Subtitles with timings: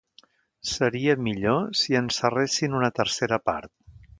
[0.69, 3.73] Seria millor si en serressin una tercera part.